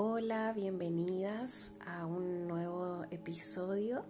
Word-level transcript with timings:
Hola, 0.00 0.52
bienvenidas 0.52 1.74
a 1.84 2.06
un 2.06 2.46
nuevo 2.46 3.02
episodio. 3.10 4.00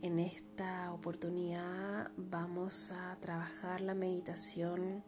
En 0.00 0.20
esta 0.20 0.92
oportunidad 0.92 2.12
vamos 2.16 2.92
a 2.92 3.16
trabajar 3.16 3.80
la 3.80 3.94
meditación 3.94 5.02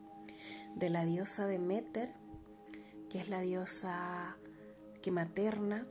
de 0.75 0.91
la 0.91 1.05
diosa 1.05 1.47
de 1.47 1.61
Demeter, 1.61 2.13
que 3.09 3.19
es 3.19 3.29
la 3.29 3.41
diosa 3.41 4.37
que 5.01 5.13
materna. 5.13 5.87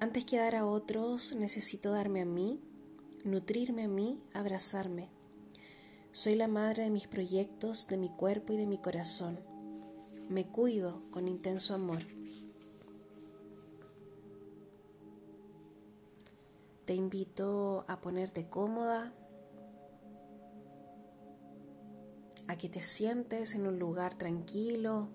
Antes 0.00 0.24
que 0.24 0.38
dar 0.38 0.54
a 0.54 0.64
otros, 0.64 1.34
necesito 1.34 1.92
darme 1.92 2.22
a 2.22 2.24
mí, 2.24 2.62
nutrirme 3.24 3.84
a 3.84 3.88
mí, 3.88 4.22
abrazarme. 4.32 5.10
Soy 6.12 6.34
la 6.34 6.48
madre 6.48 6.84
de 6.84 6.90
mis 6.90 7.08
proyectos, 7.08 7.88
de 7.88 7.98
mi 7.98 8.08
cuerpo 8.08 8.54
y 8.54 8.56
de 8.56 8.64
mi 8.64 8.78
corazón 8.78 9.52
me 10.28 10.46
cuido 10.46 11.00
con 11.10 11.28
intenso 11.28 11.74
amor. 11.74 11.98
Te 16.84 16.94
invito 16.94 17.84
a 17.88 18.00
ponerte 18.00 18.48
cómoda, 18.48 19.14
a 22.48 22.56
que 22.56 22.68
te 22.68 22.80
sientes 22.80 23.54
en 23.54 23.66
un 23.66 23.78
lugar 23.78 24.14
tranquilo, 24.14 25.08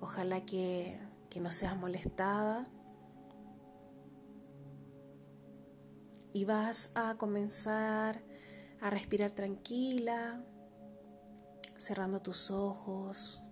ojalá 0.00 0.44
que, 0.44 0.96
que 1.28 1.40
no 1.40 1.50
seas 1.50 1.76
molestada. 1.76 2.70
Y 6.32 6.44
vas 6.44 6.92
a 6.96 7.16
comenzar 7.16 8.22
a 8.80 8.90
respirar 8.90 9.32
tranquila, 9.32 10.44
cerrando 11.76 12.20
tus 12.20 12.50
ojos. 12.50 13.44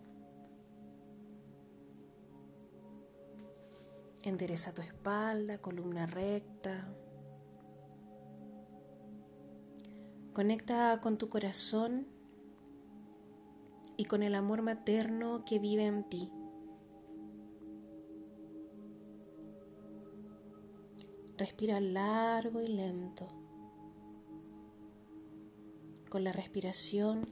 Endereza 4.25 4.73
tu 4.73 4.83
espalda, 4.83 5.59
columna 5.59 6.06
recta. 6.06 6.95
Conecta 10.33 11.01
con 11.01 11.19
tu 11.19 11.29
corazón 11.29 12.06
y 13.97 14.05
con 14.05 14.23
el 14.23 14.37
amor 14.37 14.62
materno 14.62 15.45
que 15.45 15.59
vive 15.59 15.87
en 15.87 16.09
ti. 16.09 16.33
Respira 21.36 21.81
largo 21.81 22.61
y 22.61 22.69
lento. 22.69 23.27
Con 26.09 26.23
la 26.23 26.33
respiración 26.33 27.27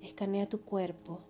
escanea 0.00 0.48
tu 0.48 0.62
cuerpo 0.62 1.29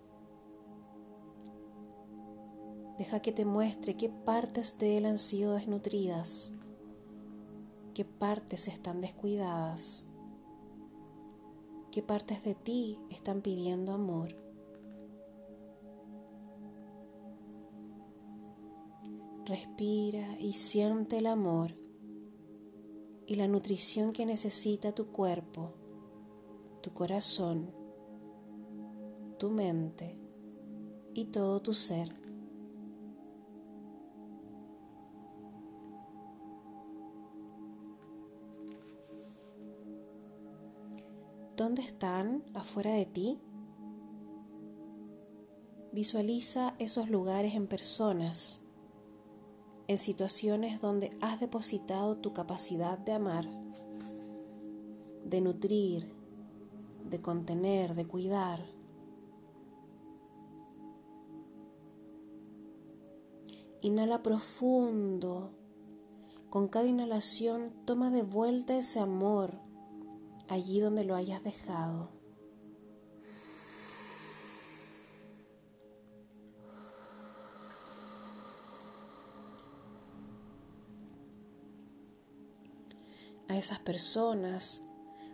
Deja 3.01 3.19
que 3.19 3.31
te 3.31 3.45
muestre 3.45 3.95
qué 3.95 4.09
partes 4.09 4.77
de 4.77 4.99
él 4.99 5.07
han 5.07 5.17
sido 5.17 5.55
desnutridas, 5.55 6.53
qué 7.95 8.05
partes 8.05 8.67
están 8.67 9.01
descuidadas, 9.01 10.13
qué 11.91 12.03
partes 12.03 12.43
de 12.43 12.53
ti 12.53 12.99
están 13.09 13.41
pidiendo 13.41 13.93
amor. 13.93 14.35
Respira 19.45 20.39
y 20.39 20.53
siente 20.53 21.17
el 21.17 21.25
amor 21.25 21.75
y 23.25 23.33
la 23.33 23.47
nutrición 23.47 24.13
que 24.13 24.27
necesita 24.27 24.91
tu 24.91 25.07
cuerpo, 25.07 25.73
tu 26.83 26.93
corazón, 26.93 27.73
tu 29.39 29.49
mente 29.49 30.19
y 31.15 31.25
todo 31.25 31.63
tu 31.63 31.73
ser. 31.73 32.20
¿Dónde 41.61 41.83
están? 41.83 42.43
¿Afuera 42.55 42.91
de 42.91 43.05
ti? 43.05 43.39
Visualiza 45.91 46.73
esos 46.79 47.11
lugares 47.11 47.53
en 47.53 47.67
personas, 47.67 48.63
en 49.87 49.99
situaciones 49.99 50.81
donde 50.81 51.11
has 51.21 51.39
depositado 51.39 52.17
tu 52.17 52.33
capacidad 52.33 52.97
de 52.97 53.11
amar, 53.11 53.47
de 55.23 55.39
nutrir, 55.39 56.15
de 57.07 57.21
contener, 57.21 57.93
de 57.93 58.07
cuidar. 58.07 58.65
Inhala 63.81 64.23
profundo. 64.23 65.51
Con 66.49 66.69
cada 66.69 66.87
inhalación 66.87 67.71
toma 67.85 68.09
de 68.09 68.23
vuelta 68.23 68.75
ese 68.75 68.99
amor 68.99 69.70
allí 70.51 70.81
donde 70.81 71.05
lo 71.05 71.15
hayas 71.15 71.41
dejado. 71.45 72.11
A 83.47 83.57
esas 83.57 83.79
personas 83.79 84.83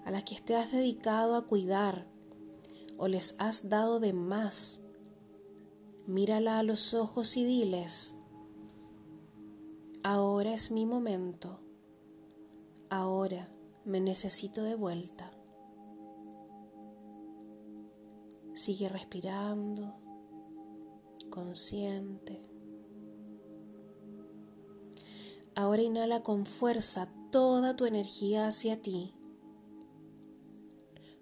a 0.05 0.11
las 0.11 0.23
que 0.23 0.39
te 0.39 0.55
has 0.55 0.71
dedicado 0.71 1.35
a 1.35 1.47
cuidar 1.47 2.07
o 2.97 3.07
les 3.07 3.35
has 3.39 3.69
dado 3.69 3.99
de 3.99 4.13
más, 4.13 4.85
mírala 6.05 6.59
a 6.59 6.63
los 6.63 6.93
ojos 6.93 7.37
y 7.37 7.43
diles, 7.43 8.19
ahora 10.03 10.53
es 10.53 10.69
mi 10.69 10.85
momento, 10.85 11.59
ahora 12.89 13.49
me 13.87 14.01
necesito 14.01 14.63
de 14.63 14.75
vuelta. 14.75 15.31
Sigue 18.53 18.89
respirando, 18.89 19.95
consciente. 21.29 22.45
Ahora 25.55 25.81
inhala 25.83 26.21
con 26.21 26.45
fuerza 26.45 27.07
toda 27.31 27.77
tu 27.77 27.85
energía 27.85 28.47
hacia 28.47 28.81
ti. 28.81 29.13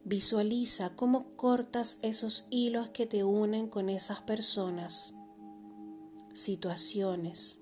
Visualiza 0.04 0.96
cómo 0.96 1.36
cortas 1.36 2.00
esos 2.02 2.48
hilos 2.50 2.90
que 2.90 3.06
te 3.06 3.24
unen 3.24 3.68
con 3.68 3.90
esas 3.90 4.22
personas, 4.22 5.14
situaciones 6.34 7.62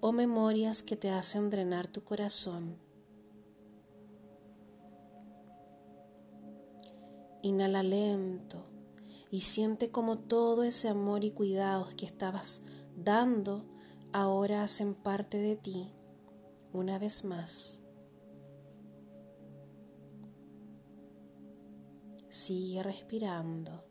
o 0.00 0.12
memorias 0.12 0.82
que 0.82 0.96
te 0.96 1.10
hacen 1.10 1.50
drenar 1.50 1.86
tu 1.86 2.02
corazón. 2.02 2.85
Inhala 7.42 7.82
lento 7.82 8.64
y 9.30 9.42
siente 9.42 9.90
como 9.90 10.16
todo 10.16 10.62
ese 10.62 10.88
amor 10.88 11.24
y 11.24 11.30
cuidados 11.30 11.94
que 11.94 12.06
estabas 12.06 12.66
dando 12.96 13.64
ahora 14.12 14.62
hacen 14.62 14.94
parte 14.94 15.38
de 15.38 15.56
ti 15.56 15.92
una 16.72 16.98
vez 16.98 17.24
más. 17.24 17.82
Sigue 22.28 22.82
respirando. 22.82 23.84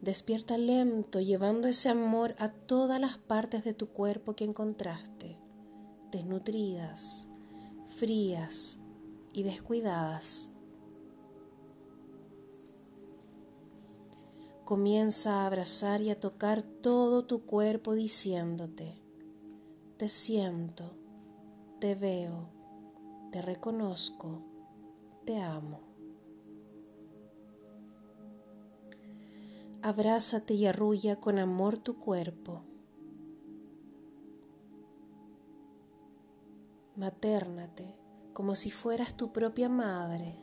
Despierta 0.00 0.58
lento, 0.58 1.20
llevando 1.20 1.68
ese 1.68 1.88
amor 1.88 2.36
a 2.38 2.52
todas 2.52 3.00
las 3.00 3.18
partes 3.18 3.64
de 3.64 3.72
tu 3.72 3.88
cuerpo 3.88 4.36
que 4.36 4.44
encontraste, 4.44 5.38
desnutridas, 6.10 7.28
frías, 7.98 8.80
y 9.36 9.42
descuidadas. 9.42 10.54
Comienza 14.64 15.42
a 15.42 15.46
abrazar 15.46 16.00
y 16.00 16.08
a 16.08 16.18
tocar 16.18 16.62
todo 16.62 17.26
tu 17.26 17.44
cuerpo 17.44 17.92
diciéndote, 17.92 18.98
te 19.98 20.08
siento, 20.08 20.90
te 21.80 21.94
veo, 21.94 22.48
te 23.30 23.42
reconozco, 23.42 24.42
te 25.26 25.38
amo. 25.42 25.80
Abrázate 29.82 30.54
y 30.54 30.64
arrulla 30.64 31.20
con 31.20 31.38
amor 31.38 31.76
tu 31.76 31.98
cuerpo. 31.98 32.62
Matérnate 36.96 38.05
como 38.36 38.54
si 38.54 38.70
fueras 38.70 39.16
tu 39.16 39.32
propia 39.32 39.70
madre. 39.70 40.36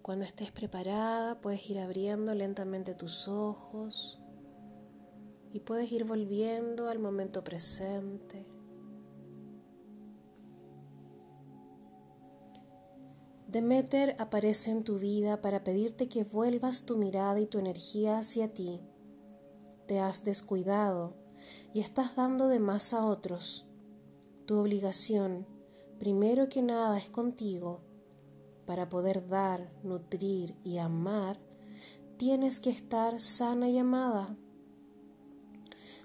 Cuando 0.00 0.24
estés 0.24 0.52
preparada, 0.52 1.38
puedes 1.42 1.68
ir 1.68 1.78
abriendo 1.78 2.34
lentamente 2.34 2.94
tus 2.94 3.28
ojos 3.28 4.18
y 5.52 5.60
puedes 5.60 5.92
ir 5.92 6.06
volviendo 6.06 6.88
al 6.88 6.98
momento 6.98 7.44
presente. 7.44 8.48
Demeter 13.48 14.16
aparece 14.18 14.70
en 14.70 14.82
tu 14.82 14.98
vida 14.98 15.42
para 15.42 15.62
pedirte 15.62 16.08
que 16.08 16.24
vuelvas 16.24 16.86
tu 16.86 16.96
mirada 16.96 17.38
y 17.38 17.46
tu 17.46 17.58
energía 17.58 18.16
hacia 18.16 18.50
ti 18.50 18.89
te 19.90 19.98
has 19.98 20.24
descuidado 20.24 21.16
y 21.74 21.80
estás 21.80 22.14
dando 22.14 22.46
de 22.46 22.60
más 22.60 22.94
a 22.94 23.04
otros. 23.04 23.66
Tu 24.46 24.56
obligación, 24.56 25.48
primero 25.98 26.48
que 26.48 26.62
nada, 26.62 26.96
es 26.96 27.10
contigo. 27.10 27.80
Para 28.66 28.88
poder 28.88 29.26
dar, 29.26 29.72
nutrir 29.82 30.54
y 30.62 30.78
amar, 30.78 31.40
tienes 32.18 32.60
que 32.60 32.70
estar 32.70 33.18
sana 33.18 33.68
y 33.68 33.78
amada. 33.78 34.38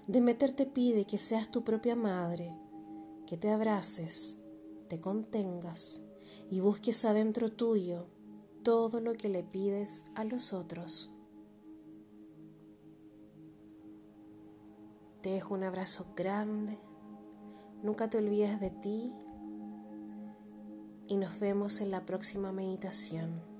Demeter 0.08 0.50
te 0.50 0.66
pide 0.66 1.04
que 1.04 1.16
seas 1.16 1.52
tu 1.52 1.62
propia 1.62 1.94
madre, 1.94 2.58
que 3.24 3.36
te 3.36 3.50
abraces, 3.50 4.38
te 4.88 5.00
contengas 5.00 6.02
y 6.50 6.58
busques 6.58 7.04
adentro 7.04 7.52
tuyo 7.52 8.08
todo 8.64 9.00
lo 9.00 9.14
que 9.14 9.28
le 9.28 9.44
pides 9.44 10.06
a 10.16 10.24
los 10.24 10.52
otros. 10.52 11.15
Te 15.26 15.32
dejo 15.32 15.54
un 15.54 15.64
abrazo 15.64 16.12
grande, 16.14 16.78
nunca 17.82 18.08
te 18.08 18.18
olvides 18.18 18.60
de 18.60 18.70
ti 18.70 19.12
y 21.08 21.16
nos 21.16 21.40
vemos 21.40 21.80
en 21.80 21.90
la 21.90 22.06
próxima 22.06 22.52
meditación. 22.52 23.55